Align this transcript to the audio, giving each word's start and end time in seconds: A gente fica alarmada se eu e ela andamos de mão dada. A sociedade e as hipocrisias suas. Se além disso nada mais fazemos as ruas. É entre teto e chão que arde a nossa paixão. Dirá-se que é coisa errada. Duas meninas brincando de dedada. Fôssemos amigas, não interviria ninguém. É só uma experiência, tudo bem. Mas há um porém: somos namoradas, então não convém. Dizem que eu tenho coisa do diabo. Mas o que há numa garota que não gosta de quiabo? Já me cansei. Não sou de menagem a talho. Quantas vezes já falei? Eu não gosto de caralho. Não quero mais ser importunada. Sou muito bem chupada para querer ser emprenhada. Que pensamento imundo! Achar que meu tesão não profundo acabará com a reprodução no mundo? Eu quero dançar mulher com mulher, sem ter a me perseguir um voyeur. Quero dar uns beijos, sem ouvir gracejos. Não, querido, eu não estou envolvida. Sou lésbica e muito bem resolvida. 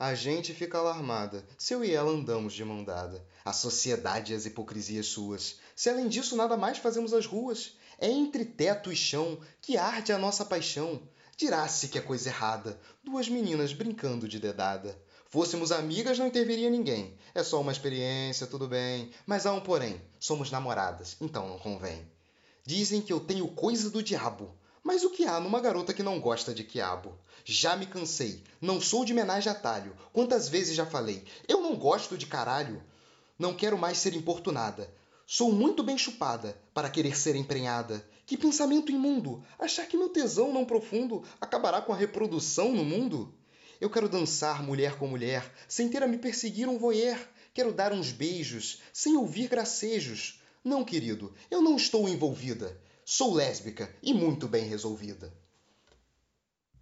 A 0.00 0.14
gente 0.14 0.54
fica 0.54 0.78
alarmada 0.78 1.44
se 1.58 1.74
eu 1.74 1.84
e 1.84 1.92
ela 1.92 2.10
andamos 2.10 2.54
de 2.54 2.64
mão 2.64 2.82
dada. 2.82 3.22
A 3.44 3.52
sociedade 3.52 4.32
e 4.32 4.34
as 4.34 4.46
hipocrisias 4.46 5.08
suas. 5.08 5.58
Se 5.76 5.90
além 5.90 6.08
disso 6.08 6.34
nada 6.34 6.56
mais 6.56 6.78
fazemos 6.78 7.12
as 7.12 7.26
ruas. 7.26 7.76
É 7.98 8.08
entre 8.08 8.46
teto 8.46 8.90
e 8.90 8.96
chão 8.96 9.38
que 9.60 9.76
arde 9.76 10.10
a 10.10 10.16
nossa 10.16 10.42
paixão. 10.42 11.02
Dirá-se 11.36 11.88
que 11.88 11.98
é 11.98 12.00
coisa 12.00 12.30
errada. 12.30 12.80
Duas 13.04 13.28
meninas 13.28 13.74
brincando 13.74 14.26
de 14.26 14.40
dedada. 14.40 14.98
Fôssemos 15.28 15.70
amigas, 15.70 16.18
não 16.18 16.28
interviria 16.28 16.70
ninguém. 16.70 17.14
É 17.34 17.42
só 17.42 17.60
uma 17.60 17.70
experiência, 17.70 18.46
tudo 18.46 18.66
bem. 18.66 19.10
Mas 19.26 19.44
há 19.44 19.52
um 19.52 19.60
porém: 19.60 20.00
somos 20.18 20.50
namoradas, 20.50 21.14
então 21.20 21.46
não 21.46 21.58
convém. 21.58 22.10
Dizem 22.64 23.02
que 23.02 23.12
eu 23.12 23.20
tenho 23.20 23.46
coisa 23.48 23.90
do 23.90 24.02
diabo. 24.02 24.50
Mas 24.82 25.04
o 25.04 25.10
que 25.10 25.26
há 25.26 25.38
numa 25.38 25.60
garota 25.60 25.92
que 25.92 26.02
não 26.02 26.18
gosta 26.18 26.54
de 26.54 26.64
quiabo? 26.64 27.18
Já 27.44 27.76
me 27.76 27.86
cansei. 27.86 28.42
Não 28.60 28.80
sou 28.80 29.04
de 29.04 29.12
menagem 29.12 29.52
a 29.52 29.54
talho. 29.54 29.94
Quantas 30.12 30.48
vezes 30.48 30.74
já 30.74 30.86
falei? 30.86 31.24
Eu 31.46 31.60
não 31.60 31.76
gosto 31.76 32.16
de 32.16 32.26
caralho. 32.26 32.82
Não 33.38 33.54
quero 33.54 33.76
mais 33.76 33.98
ser 33.98 34.14
importunada. 34.14 34.92
Sou 35.26 35.52
muito 35.52 35.82
bem 35.82 35.96
chupada 35.96 36.60
para 36.74 36.90
querer 36.90 37.16
ser 37.16 37.36
emprenhada. 37.36 38.04
Que 38.26 38.36
pensamento 38.36 38.90
imundo! 38.90 39.44
Achar 39.58 39.86
que 39.86 39.96
meu 39.96 40.08
tesão 40.08 40.52
não 40.52 40.64
profundo 40.64 41.22
acabará 41.40 41.82
com 41.82 41.92
a 41.92 41.96
reprodução 41.96 42.72
no 42.72 42.84
mundo? 42.84 43.34
Eu 43.80 43.90
quero 43.90 44.08
dançar 44.08 44.62
mulher 44.62 44.96
com 44.96 45.06
mulher, 45.06 45.52
sem 45.68 45.88
ter 45.88 46.02
a 46.02 46.06
me 46.06 46.18
perseguir 46.18 46.68
um 46.68 46.78
voyeur. 46.78 47.18
Quero 47.52 47.72
dar 47.72 47.92
uns 47.92 48.12
beijos, 48.12 48.80
sem 48.92 49.16
ouvir 49.16 49.48
gracejos. 49.48 50.40
Não, 50.62 50.84
querido, 50.84 51.34
eu 51.50 51.62
não 51.62 51.76
estou 51.76 52.08
envolvida. 52.08 52.80
Sou 53.12 53.34
lésbica 53.34 53.90
e 54.00 54.14
muito 54.14 54.46
bem 54.46 54.64
resolvida. 54.64 55.34